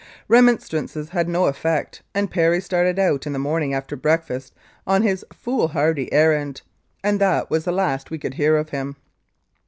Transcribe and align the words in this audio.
Re 0.27 0.39
monstrances 0.41 1.09
had 1.09 1.29
no 1.29 1.45
effect, 1.45 2.01
and 2.15 2.31
Perry 2.31 2.59
started 2.59 2.97
out 2.97 3.27
in 3.27 3.33
the 3.33 3.37
morning 3.37 3.71
after 3.71 3.95
breakfast 3.95 4.55
on 4.87 5.03
his 5.03 5.23
foolhardy 5.31 6.11
errand, 6.11 6.63
and 7.03 7.21
that 7.21 7.51
was 7.51 7.65
the 7.65 7.71
last 7.71 8.09
we 8.09 8.17
could 8.17 8.33
hear 8.33 8.57
of 8.57 8.69
him. 8.69 8.95